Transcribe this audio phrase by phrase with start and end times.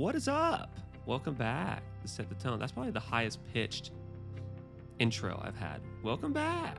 [0.00, 0.78] What is up?
[1.04, 2.58] Welcome back to Set the Tone.
[2.58, 3.90] That's probably the highest pitched
[4.98, 5.82] intro I've had.
[6.02, 6.78] Welcome back.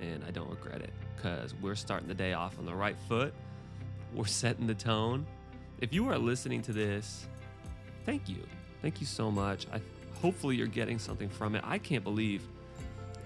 [0.00, 3.32] And I don't regret it because we're starting the day off on the right foot.
[4.12, 5.24] We're setting the tone.
[5.80, 7.28] If you are listening to this,
[8.04, 8.44] thank you.
[8.82, 9.68] Thank you so much.
[9.72, 9.80] I
[10.20, 11.62] hopefully you're getting something from it.
[11.64, 12.42] I can't believe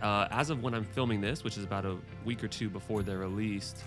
[0.03, 1.97] uh, as of when I'm filming this, which is about a
[2.27, 3.79] week or two before they're released,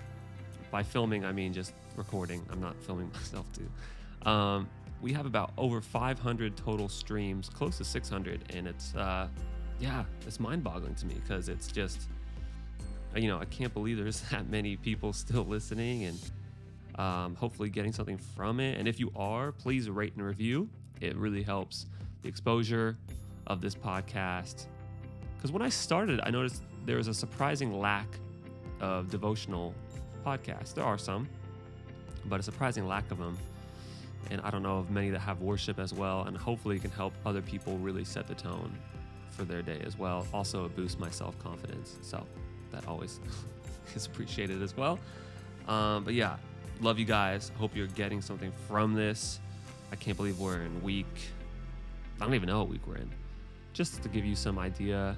[0.71, 2.43] by filming, I mean just recording.
[2.52, 4.27] I'm not filming myself too.
[4.27, 4.68] Um,
[5.05, 9.27] we have about over 500 total streams, close to 600, and it's uh,
[9.80, 12.09] yeah, it's mind-boggling to me because it's just
[13.16, 16.20] you know I can't believe there's that many people still listening and
[16.98, 18.80] um, hopefully getting something from it.
[18.80, 20.68] And if you are, please rate and review.
[21.02, 21.85] It really helps
[22.24, 22.98] the exposure
[23.46, 24.66] of this podcast.
[25.35, 28.08] Because when I started, I noticed there was a surprising lack
[28.82, 29.76] of devotional
[30.26, 30.74] podcasts.
[30.74, 31.30] There are some,
[32.26, 33.38] but a surprising lack of them.
[34.31, 36.23] And I don't know of many that have worship as well.
[36.23, 38.76] And hopefully, it can help other people really set the tone
[39.29, 40.26] for their day as well.
[40.34, 41.98] Also, boost my self confidence.
[42.01, 42.26] So
[42.71, 43.20] that always
[43.95, 44.99] is appreciated as well.
[45.67, 46.37] Um, but yeah,
[46.82, 47.51] love you guys.
[47.57, 49.40] Hope you're getting something from this.
[49.91, 51.05] I can't believe we're in week.
[52.20, 53.10] I don't even know what week we're in.
[53.73, 55.15] Just to give you some idea,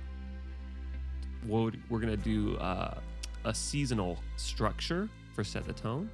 [1.47, 2.97] we're, we're gonna do uh,
[3.45, 6.09] a seasonal structure for Set the Tone.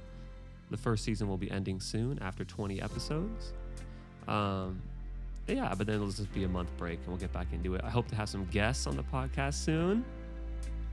[0.70, 3.52] The first season will be ending soon after 20 episodes.
[4.26, 4.80] Um,
[5.46, 7.82] yeah, but then it'll just be a month break and we'll get back into it.
[7.84, 10.04] I hope to have some guests on the podcast soon.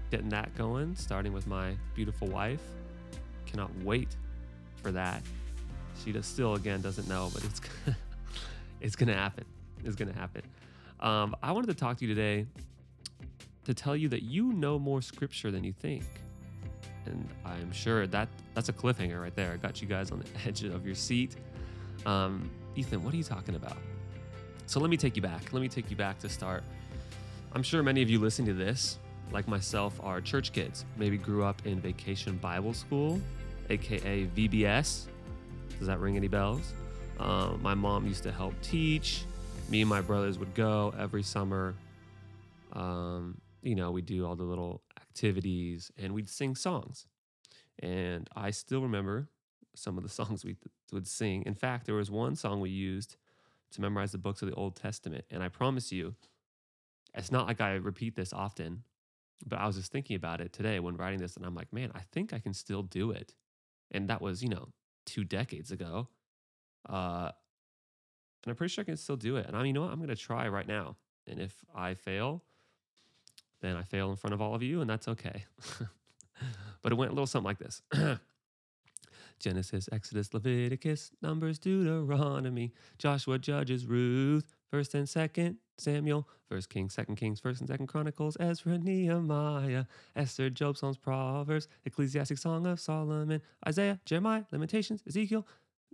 [0.10, 2.62] Getting that going, starting with my beautiful wife.
[3.46, 4.10] Cannot wait
[4.82, 5.22] for that.
[6.04, 7.62] She still again doesn't know, but it's
[8.82, 9.46] it's gonna happen.
[9.86, 10.42] It's gonna happen.
[11.00, 12.46] Um, I wanted to talk to you today
[13.66, 16.04] to tell you that you know more scripture than you think,
[17.06, 19.54] and I'm sure that that's a cliffhanger right there.
[19.54, 21.36] I got you guys on the edge of your seat.
[22.06, 23.78] Um, Ethan, what are you talking about?
[24.66, 25.52] So let me take you back.
[25.52, 26.64] Let me take you back to start.
[27.54, 28.98] I'm sure many of you listening to this,
[29.32, 30.86] like myself, are church kids.
[30.96, 33.20] Maybe grew up in Vacation Bible School,
[33.70, 35.08] aka VBS.
[35.78, 36.74] Does that ring any bells?
[37.20, 39.26] Uh, my mom used to help teach.
[39.70, 41.76] Me and my brothers would go every summer.
[42.74, 44.82] Um, you know, we'd do all the little
[45.12, 47.06] activities and we'd sing songs.
[47.80, 49.28] And I still remember
[49.76, 50.56] some of the songs we
[50.92, 51.44] would sing.
[51.46, 53.18] In fact, there was one song we used
[53.72, 55.26] to memorize the books of the Old Testament.
[55.30, 56.16] And I promise you,
[57.14, 58.84] it's not like I repeat this often,
[59.46, 61.36] but I was just thinking about it today when writing this.
[61.36, 63.36] And I'm like, man, I think I can still do it.
[63.92, 64.70] And that was, you know,
[65.06, 66.08] two decades ago.
[66.88, 67.32] Uh,
[68.44, 69.46] and I'm pretty sure I can still do it.
[69.46, 69.92] And I, you know what?
[69.92, 70.96] I'm going to try right now.
[71.28, 72.44] And if I fail,
[73.62, 75.46] then I fail in front of all of you, and that's okay.
[76.82, 77.82] but it went a little something like this.
[79.40, 87.16] Genesis, Exodus, Leviticus, Numbers, Deuteronomy, Joshua, Judges, Ruth, First and Second Samuel, First Kings, Second
[87.16, 89.86] Kings, First and Second Chronicles, Ezra, Nehemiah,
[90.16, 95.46] Esther, Job, Psalms, Proverbs, Ecclesiastes, Song of Solomon, Isaiah, Jeremiah, Lamentations, Ezekiel.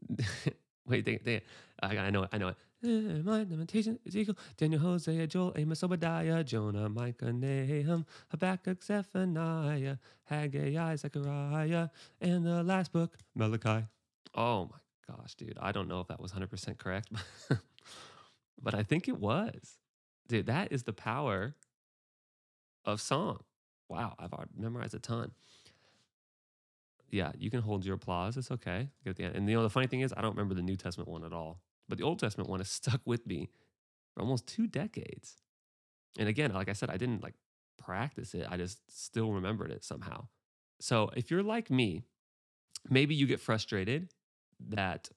[0.85, 1.43] Wait, dang it, dang it.
[1.81, 2.57] I, I know it, I know it.
[2.83, 11.89] Jeremiah, Lamentations, Ezekiel, Daniel, Hosea, Joel, Amos, Obadiah, Jonah, Micah, Nahum, Habakkuk, Zephaniah, Haggai, Zechariah,
[12.21, 13.85] and the last book, Malachi.
[14.35, 15.57] Oh my gosh, dude.
[15.59, 17.11] I don't know if that was 100% correct,
[18.61, 19.77] but I think it was.
[20.27, 21.55] Dude, that is the power
[22.85, 23.39] of song.
[23.89, 25.31] Wow, I've memorized a ton.
[27.09, 28.37] Yeah, you can hold your applause.
[28.37, 28.89] It's okay.
[29.03, 29.35] Get at the end.
[29.35, 31.33] And you know, the funny thing is, I don't remember the New Testament one at
[31.33, 31.61] all.
[31.87, 33.49] But the Old Testament one has stuck with me
[34.13, 35.37] for almost two decades.
[36.17, 37.35] And again, like I said, I didn't like
[37.77, 38.47] practice it.
[38.49, 40.27] I just still remembered it somehow.
[40.79, 42.03] So if you're like me,
[42.89, 44.09] maybe you get frustrated
[44.69, 45.09] that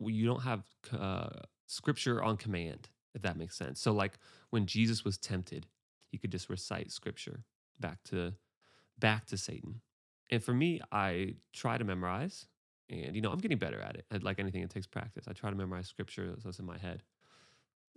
[0.00, 0.64] you don't have
[0.98, 1.28] uh,
[1.66, 3.80] scripture on command, if that makes sense.
[3.80, 4.18] So like
[4.50, 5.66] when Jesus was tempted,
[6.08, 7.44] he could just recite scripture
[7.78, 8.34] back to
[8.98, 9.80] back to Satan.
[10.30, 12.46] And for me, I try to memorize
[12.88, 14.22] and, you know, I'm getting better at it.
[14.22, 15.26] Like anything, it takes practice.
[15.28, 17.02] I try to memorize scripture that's in my head.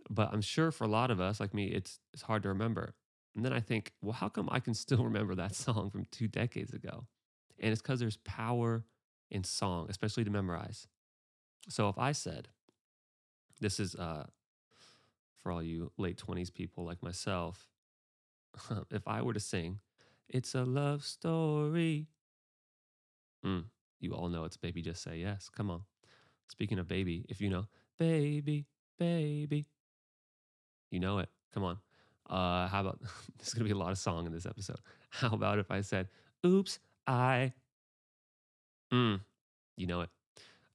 [0.09, 2.93] But I'm sure for a lot of us, like me, it's, it's hard to remember.
[3.35, 6.27] And then I think, well, how come I can still remember that song from two
[6.27, 7.07] decades ago?
[7.59, 8.85] And it's because there's power
[9.31, 10.87] in song, especially to memorize.
[11.69, 12.49] So if I said,
[13.59, 14.25] this is uh,
[15.41, 17.67] for all you late 20s people like myself,
[18.91, 19.79] if I were to sing,
[20.29, 22.07] it's a love story.
[23.45, 23.65] Mm,
[23.99, 25.49] you all know it's Baby Just Say Yes.
[25.49, 25.81] Come on.
[26.49, 27.67] Speaking of baby, if you know,
[27.97, 28.65] baby,
[28.99, 29.67] baby,
[30.91, 31.29] you know it.
[31.53, 31.77] Come on.
[32.29, 32.99] Uh, how about
[33.37, 34.79] there's gonna be a lot of song in this episode.
[35.09, 36.07] How about if I said,
[36.45, 37.53] "Oops, I,"
[38.91, 39.19] mm,
[39.77, 40.09] you know it.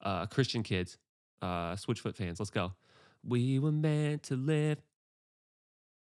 [0.02, 0.98] Uh, Christian kids,
[1.42, 2.72] Uh, Switchfoot fans, let's go.
[3.24, 4.82] We were meant to live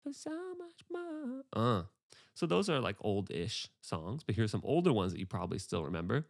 [0.04, 1.44] for so much more.
[1.54, 1.84] Uh.
[2.34, 5.84] So those are like old-ish songs, but here's some older ones that you probably still
[5.84, 6.26] remember.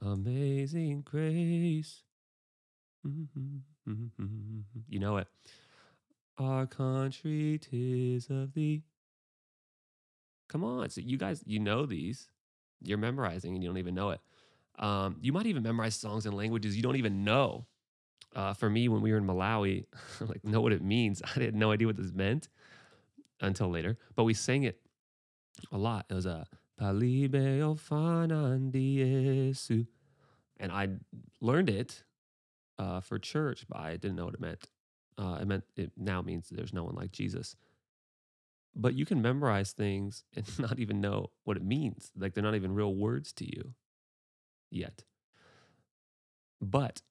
[0.00, 2.02] Amazing Grace.
[4.88, 5.28] You know it.
[6.38, 8.84] Our country tis of thee.
[10.48, 10.88] Come on.
[10.90, 12.28] So you guys, you know these.
[12.82, 14.20] You're memorizing and you don't even know it.
[14.78, 17.66] Um, you might even memorize songs in languages you don't even know.
[18.36, 19.86] Uh, for me, when we were in Malawi,
[20.20, 21.22] like know what it means.
[21.36, 22.48] I had no idea what this meant
[23.40, 24.80] until later, but we sang it
[25.72, 26.06] a lot.
[26.08, 26.46] It was a
[26.80, 27.60] Palibe
[28.72, 29.86] Yesu.
[30.58, 30.88] And I
[31.40, 32.04] learned it
[32.78, 34.70] uh, for church, but I didn't know what it meant.
[35.16, 37.56] Uh, it meant it now means there's no one like Jesus.
[38.74, 42.10] But you can memorize things and not even know what it means.
[42.16, 43.74] Like they're not even real words to you
[44.70, 45.04] yet.
[46.60, 47.02] But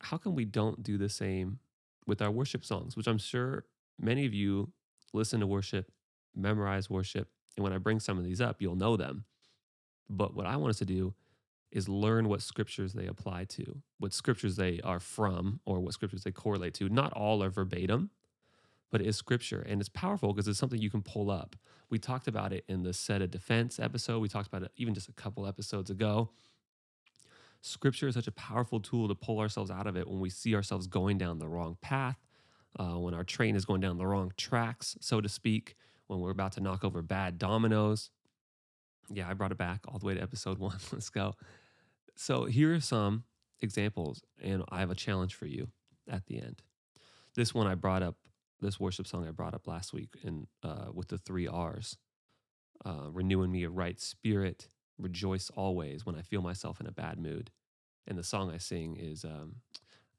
[0.00, 1.58] how come we don't do the same
[2.06, 3.64] with our worship songs, which I'm sure
[3.98, 4.72] many of you
[5.12, 5.90] listen to worship,
[6.34, 9.24] memorize worship, and when I bring some of these up, you'll know them.
[10.08, 11.14] But what I want us to do
[11.72, 16.22] is learn what scriptures they apply to, what scriptures they are from, or what scriptures
[16.22, 16.88] they correlate to.
[16.88, 18.10] Not all are verbatim,
[18.90, 19.64] but it is scripture.
[19.68, 21.56] And it's powerful because it's something you can pull up.
[21.90, 24.20] We talked about it in the set of defense episode.
[24.20, 26.30] We talked about it even just a couple episodes ago.
[27.62, 30.54] Scripture is such a powerful tool to pull ourselves out of it when we see
[30.54, 32.18] ourselves going down the wrong path,
[32.78, 35.74] uh, when our train is going down the wrong tracks, so to speak,
[36.06, 38.10] when we're about to knock over bad dominoes.
[39.10, 40.78] Yeah, I brought it back all the way to episode one.
[40.92, 41.34] Let's go.
[42.14, 43.24] So here are some
[43.60, 45.68] examples, and I have a challenge for you
[46.10, 46.62] at the end.
[47.34, 48.16] This one I brought up,
[48.60, 51.98] this worship song I brought up last week, in uh, with the three R's,
[52.84, 54.68] uh, renewing me a right spirit,
[54.98, 57.50] rejoice always when I feel myself in a bad mood.
[58.06, 59.56] And the song I sing is, um,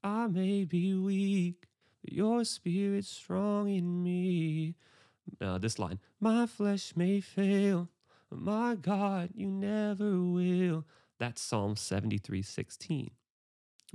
[0.03, 1.67] I may be weak,
[2.03, 4.75] but your spirit's strong in me.
[5.41, 7.89] Uh, this line, my flesh may fail,
[8.31, 10.85] my God, you never will.
[11.19, 13.11] That's Psalm 73 16.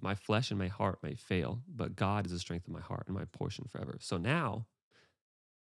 [0.00, 3.04] My flesh and my heart may fail, but God is the strength of my heart
[3.06, 3.98] and my portion forever.
[4.00, 4.66] So now,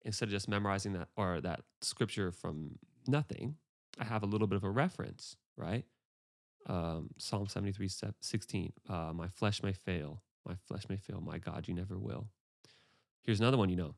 [0.02, 3.56] instead of just memorizing that or that scripture from nothing,
[3.98, 5.84] I have a little bit of a reference, right?
[6.66, 7.88] Um, Psalm 73
[8.20, 8.72] 16.
[8.88, 12.28] Uh, my flesh may fail, my flesh may fail, my God, you never will.
[13.22, 13.94] Here's another one you know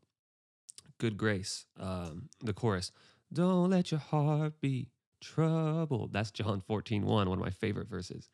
[0.99, 2.93] Good Grace, um, the chorus.
[3.33, 4.89] Don't let your heart be
[5.21, 6.13] troubled.
[6.13, 8.29] That's John 14, 1, one of my favorite verses.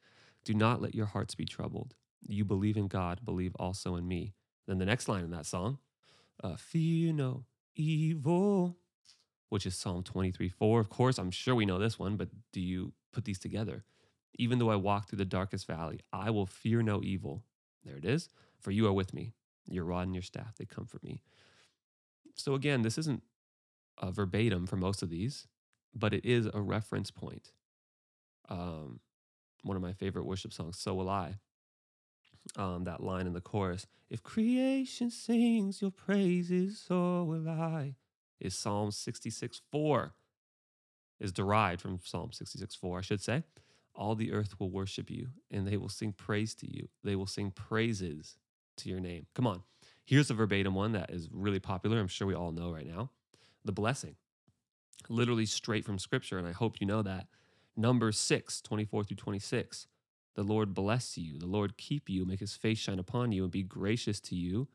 [0.45, 1.95] Do not let your hearts be troubled.
[2.27, 4.35] You believe in God, believe also in me.
[4.67, 5.79] Then the next line in that song,
[6.43, 7.45] uh, fear no
[7.77, 8.77] evil,
[9.49, 10.81] which is Psalm 23, 4.
[10.81, 13.85] Of course, I'm sure we know this one, but do you put these together?
[14.39, 17.45] Even though I walk through the darkest valley, I will fear no evil.
[17.85, 18.29] There it is.
[18.61, 19.33] For you are with me.
[19.71, 21.23] Your rod and your staff, they comfort me.
[22.38, 23.23] So again, this isn't
[23.99, 25.46] uh, verbatim for most of these,
[25.94, 27.52] but it is a reference point.
[28.49, 29.00] Um,
[29.62, 31.37] one of my favorite worship songs, So Will I.
[32.56, 37.96] Um, that line in the chorus, if creation sings your praises, so will I,
[38.40, 40.14] is Psalm 66 4,
[41.20, 43.43] is derived from Psalm 66 4, I should say.
[43.94, 46.88] All the earth will worship you, and they will sing praise to you.
[47.04, 48.38] They will sing praises
[48.78, 49.26] to your name.
[49.35, 49.62] Come on.
[50.09, 52.00] Here's a verbatim one that is really popular.
[52.00, 53.11] I'm sure we all know right now
[53.62, 54.17] the blessing,
[55.11, 56.38] literally straight from scripture.
[56.38, 57.27] And I hope you know that.
[57.77, 59.87] Number 6, 24 through 26.
[60.35, 61.38] The Lord bless you.
[61.38, 64.69] The Lord keep you, make his face shine upon you, and be gracious to you.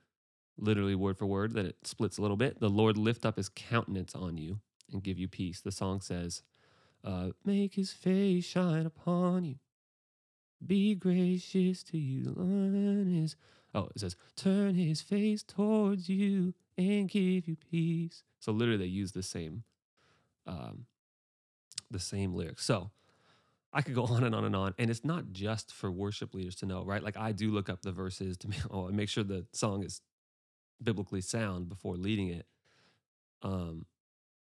[0.55, 2.59] Literally, word for word, that it splits a little bit.
[2.59, 4.59] The Lord lift up his countenance on you
[4.91, 5.61] and give you peace.
[5.61, 6.43] The song says,
[7.03, 9.55] uh, Make his face shine upon you,
[10.65, 12.33] be gracious to you.
[12.35, 13.35] Lord, his
[13.75, 18.23] Oh, it says, turn his face towards you and give you peace.
[18.39, 19.63] So literally they use the same
[20.45, 20.85] um
[21.89, 22.65] the same lyrics.
[22.65, 22.91] So
[23.71, 24.75] I could go on and on and on.
[24.77, 27.03] And it's not just for worship leaders to know, right?
[27.03, 30.01] Like I do look up the verses to make, make sure the song is
[30.81, 32.45] biblically sound before leading it.
[33.41, 33.85] Um,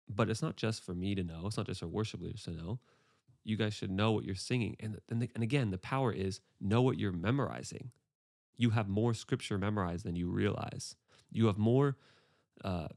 [0.07, 1.43] but it's not just for me to know.
[1.45, 2.79] It's not just for worship leaders to know.
[3.45, 4.75] You guys should know what you're singing.
[4.81, 7.91] And, and, the, and again, the power is know what you're memorizing
[8.57, 10.95] you have more scripture memorized than you realize.
[11.31, 11.97] You have more
[12.63, 12.87] uh,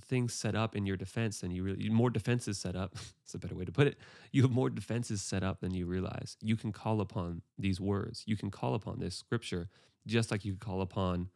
[0.00, 2.96] things set up in your defense than you really, more defenses set up.
[3.30, 3.96] It's a better way to put it.
[4.32, 6.36] You have more defenses set up than you realize.
[6.40, 8.24] You can call upon these words.
[8.26, 9.68] You can call upon this scripture
[10.04, 11.28] just like you could call upon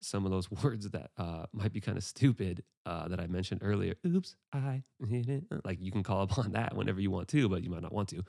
[0.00, 3.60] some of those words that uh, might be kind of stupid uh, that I mentioned
[3.62, 3.94] earlier.
[4.06, 4.82] Oops, I
[5.28, 5.44] it.
[5.64, 8.08] Like you can call upon that whenever you want to, but you might not want
[8.10, 8.24] to.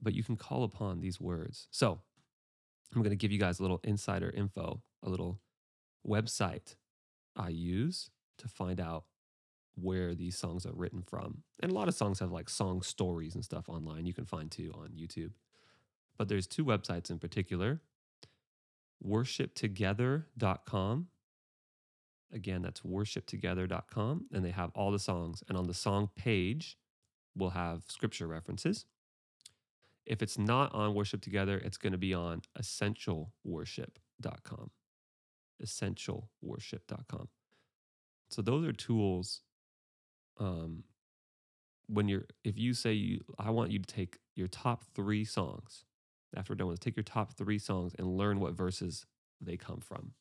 [0.00, 1.68] But you can call upon these words.
[1.70, 2.00] So
[2.94, 5.40] I'm going to give you guys a little insider info, a little
[6.06, 6.76] website
[7.36, 9.04] I use to find out
[9.74, 11.42] where these songs are written from.
[11.62, 14.50] And a lot of songs have like song stories and stuff online you can find
[14.50, 15.32] too on YouTube.
[16.18, 17.80] But there's two websites in particular
[19.06, 21.06] worshiptogether.com.
[22.32, 24.26] Again, that's worshiptogether.com.
[24.32, 25.42] And they have all the songs.
[25.48, 26.78] And on the song page,
[27.34, 28.86] we'll have scripture references.
[30.06, 34.70] If it's not on Worship Together, it's going to be on essentialworship.com.
[35.62, 37.28] Essentialworship.com.
[38.30, 39.42] So those are tools.
[40.38, 40.84] Um,
[41.86, 45.84] when you're, if you say you, I want you to take your top three songs.
[46.36, 49.06] After we're done with this, take your top three songs and learn what verses
[49.40, 50.12] they come from.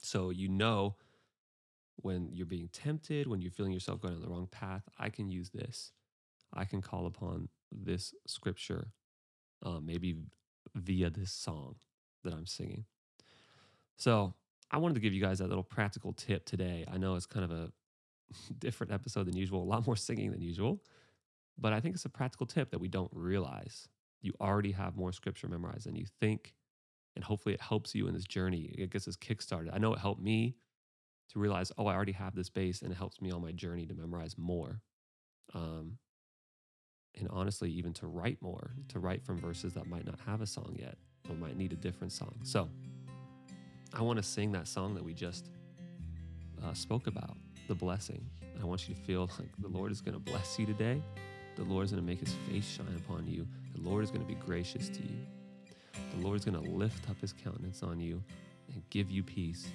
[0.00, 0.96] So you know
[1.96, 5.28] when you're being tempted, when you're feeling yourself going on the wrong path, I can
[5.28, 5.92] use this.
[6.54, 8.92] I can call upon this scripture,
[9.64, 10.16] uh, maybe
[10.74, 11.76] via this song
[12.24, 12.84] that I'm singing.
[13.96, 14.34] So
[14.70, 16.84] I wanted to give you guys that little practical tip today.
[16.90, 17.72] I know it's kind of a
[18.58, 20.82] different episode than usual, a lot more singing than usual,
[21.58, 23.88] but I think it's a practical tip that we don't realize.
[24.20, 26.54] You already have more scripture memorized than you think,
[27.14, 28.74] and hopefully it helps you in this journey.
[28.76, 29.70] It gets us kickstarted.
[29.72, 30.56] I know it helped me
[31.32, 33.86] to realize, oh, I already have this base, and it helps me on my journey
[33.86, 34.80] to memorize more.
[35.54, 35.98] Um,
[37.18, 40.46] and honestly, even to write more, to write from verses that might not have a
[40.46, 40.96] song yet
[41.28, 42.34] or might need a different song.
[42.42, 42.68] So
[43.92, 45.50] I want to sing that song that we just
[46.64, 48.24] uh, spoke about, the blessing.
[48.60, 51.02] I want you to feel like the Lord is going to bless you today.
[51.58, 53.44] The Lord is going to make his face shine upon you.
[53.74, 55.18] The Lord is going to be gracious to you.
[56.16, 58.22] The Lord is going to lift up his countenance on you
[58.72, 59.66] and give you peace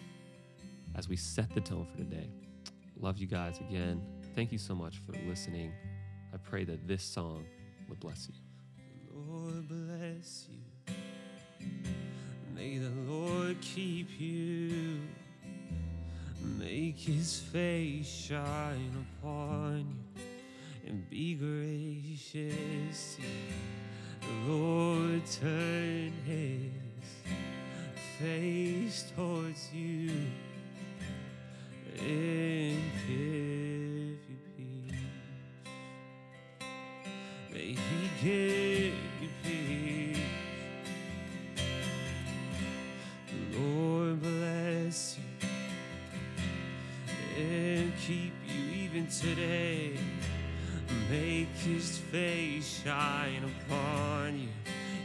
[0.95, 2.29] as we set the tone for today.
[2.97, 4.01] Love you guys again.
[4.33, 5.73] Thank you so much for listening.
[6.33, 7.43] I pray that this song
[7.89, 8.35] would bless you.
[9.11, 10.95] The Lord bless you.
[12.55, 15.01] May the Lord keep you.
[16.57, 20.32] Make his face shine upon you
[20.85, 23.17] and be gracious.
[24.21, 26.71] The Lord turn his
[28.19, 30.11] face towards you
[31.99, 34.97] and give you peace.
[37.51, 38.72] May he give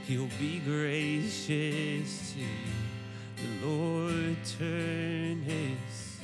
[0.08, 2.48] He'll be gracious to you.
[3.36, 6.18] The Lord turn his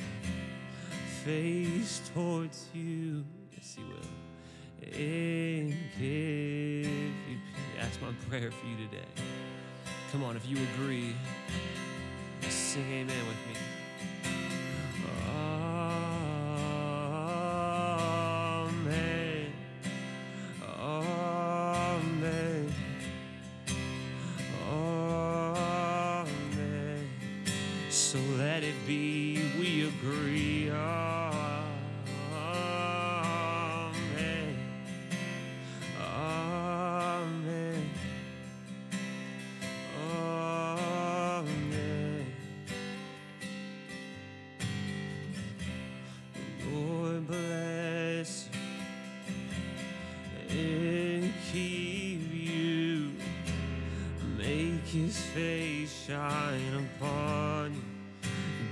[1.23, 3.23] face towards you.
[3.53, 3.99] Yes, he will
[4.97, 7.77] and give you peace.
[7.79, 9.05] That's my prayer for you today.
[10.11, 11.15] Come on, if you agree,
[12.49, 13.54] sing amen with me.
[56.05, 57.81] Shine upon you.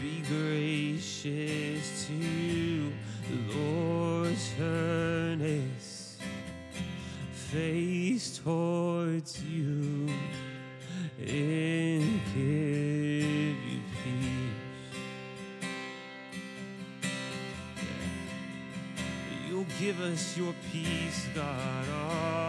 [0.02, 2.92] Be gracious to.
[3.30, 6.18] The Lord turn his
[7.32, 10.10] face towards you
[11.20, 15.00] and give you peace.
[19.50, 21.88] You'll give us your peace, God.
[21.88, 22.43] Amen.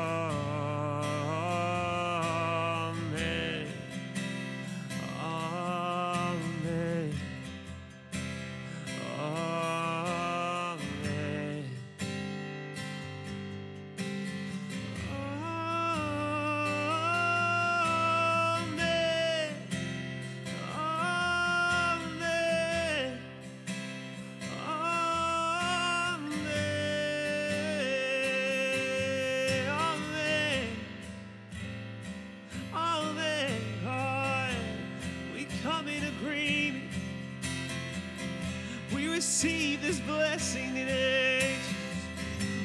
[39.85, 41.57] This blessing today.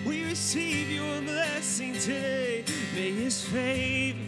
[0.05, 2.63] We receive your blessing today.
[2.95, 4.19] May his favor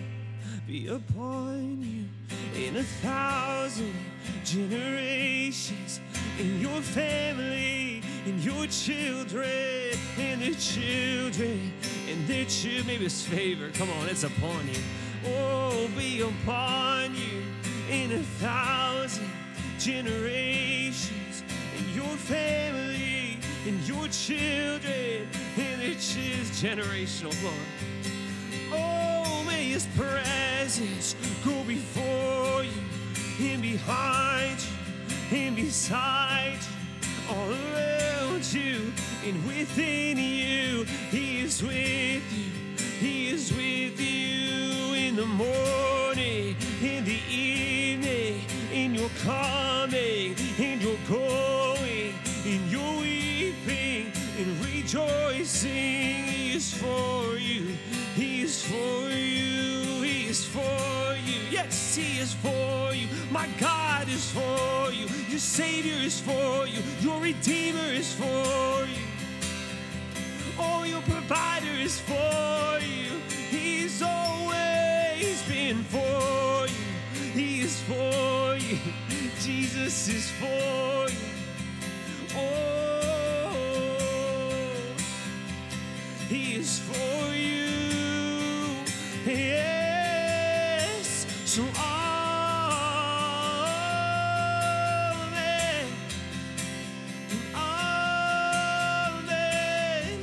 [0.68, 2.04] be upon you
[2.62, 3.94] in a thousand
[4.44, 6.02] generations,
[6.38, 11.72] in your family, in your children, in their children,
[12.10, 12.88] in their children.
[12.88, 13.70] Maybe it's favor.
[13.74, 14.82] Come on, it's upon you.
[15.28, 17.42] Oh, be upon you
[17.90, 19.30] in a thousand
[19.80, 20.51] generations,
[22.12, 26.42] your family, in your children, in their children.
[26.62, 27.56] Generational, Lord.
[28.74, 31.16] Oh, may His presence
[31.46, 32.82] go before you,
[33.40, 38.92] and behind you, and beside you, all around you,
[39.26, 40.84] and within you.
[41.10, 42.52] He is with you.
[43.00, 48.42] He is with you in the morning, in the evening,
[48.74, 51.21] in your coming, in your going,
[52.52, 55.72] in your weeping, in rejoicing.
[55.72, 57.78] He is for you.
[58.14, 60.04] He is for you.
[60.04, 61.40] He is for you.
[61.50, 63.08] Yes, He is for you.
[63.32, 65.08] My God is for you.
[65.30, 66.82] Your Savior is for you.
[67.00, 69.06] Your Redeemer is for you.
[70.60, 73.12] Oh, your provider is for you.
[73.50, 77.32] He's always been for you.
[77.34, 78.78] He is for you.
[79.40, 81.31] Jesus is for you.
[86.30, 87.68] He is for you.
[89.26, 91.26] Yes.
[91.46, 91.78] So, Amen.
[97.54, 100.20] Amen.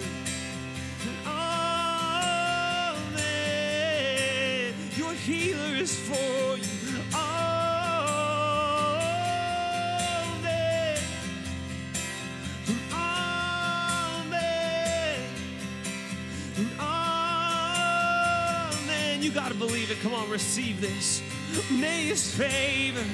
[1.26, 3.14] Amen.
[4.96, 6.77] Your healer is for you.
[19.58, 20.00] Believe it.
[20.02, 21.20] Come on, receive this.
[21.68, 23.04] May his favor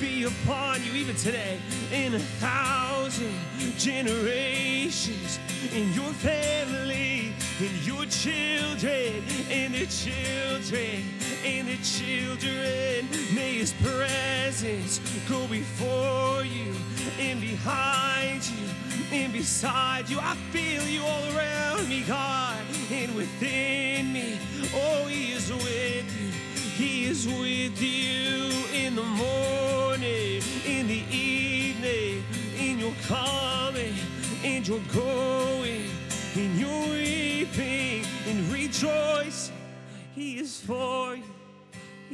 [0.00, 1.60] be upon you even today
[1.92, 3.32] in a thousand
[3.78, 5.38] generations,
[5.72, 11.04] in your family, in your children, in their children,
[11.44, 13.08] in the children.
[13.34, 16.72] May his presence go before you
[17.20, 18.68] and behind you
[19.12, 20.18] and beside you.
[20.20, 22.58] I feel you all around me, God,
[22.90, 24.38] and within me.
[24.74, 26.30] Oh, He is with you.
[26.76, 32.24] He is with you in the morning, in the evening,
[32.58, 33.94] in your coming,
[34.42, 35.88] in your going,
[36.34, 39.52] in your weeping, in rejoice.
[40.14, 41.33] He is for you.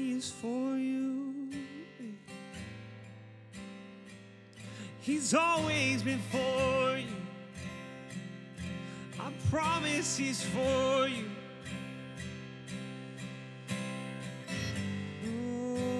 [0.00, 1.50] He is for you.
[5.02, 7.20] He's always been for you.
[9.20, 11.30] I promise He's for you.
[15.68, 15.92] Oh,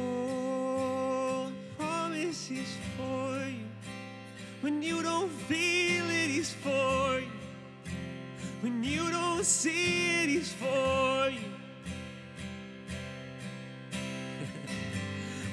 [1.46, 3.68] I promise He's for you.
[4.62, 7.28] When you don't feel it, He's for you.
[8.62, 9.79] When you don't see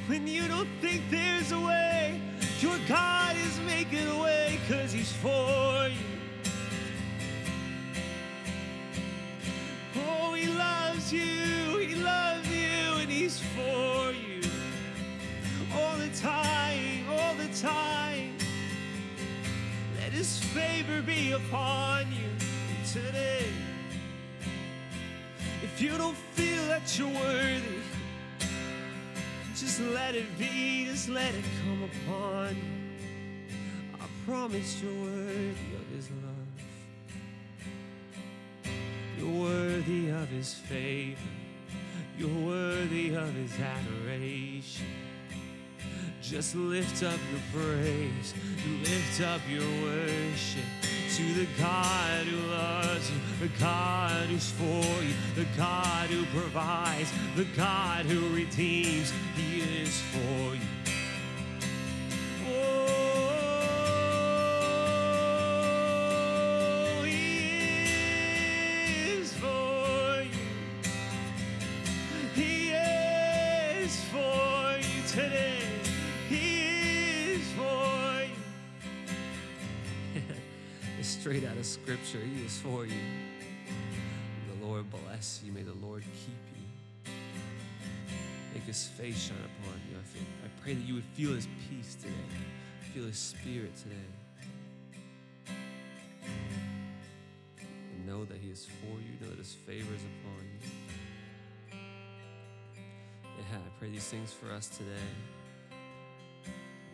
[0.07, 2.21] when you don't think there's a way,
[2.59, 6.51] your God is making a way because He's for you.
[10.07, 14.41] Oh, He loves you, He loves you, and He's for you.
[15.75, 18.37] All the time, all the time.
[19.99, 22.29] Let His favor be upon you
[22.93, 23.47] today.
[25.61, 27.81] If you don't feel that you're worthy,
[29.59, 32.61] just let it be, just let it come upon you.
[33.95, 36.47] I promise you're worthy of His love.
[39.17, 41.19] You're worthy of His favor.
[42.19, 44.85] You're worthy of His adoration.
[46.21, 48.33] Just lift up your praise,
[48.81, 50.65] lift up your worship
[51.15, 52.16] to the God
[53.39, 54.63] the God who's for
[55.03, 59.13] you, the God who provides, the God who redeems.
[59.35, 60.61] He is for you.
[62.47, 63.03] Oh,
[67.05, 67.89] He
[69.11, 70.47] is for you.
[72.33, 75.61] He is for you today.
[76.27, 78.23] He is for
[80.15, 80.23] you.
[81.03, 82.19] straight out of Scripture.
[82.19, 83.26] He is for you.
[85.17, 85.51] Bless you.
[85.51, 87.11] May the Lord keep you.
[88.53, 89.97] Make His face shine upon you.
[89.97, 92.13] I, I pray that you would feel His peace today.
[92.93, 93.95] Feel His Spirit today.
[97.49, 99.17] And know that He is for you.
[99.19, 101.79] Know that His favor is upon you.
[103.39, 105.09] Yeah, I pray these things for us today.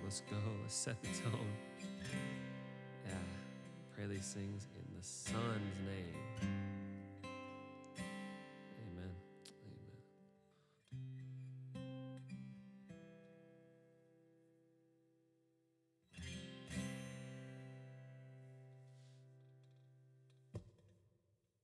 [0.02, 0.38] Let's go.
[0.62, 1.58] Let's set the tone.
[3.06, 3.16] Yeah.
[3.98, 6.63] Pray these things in the Son's name.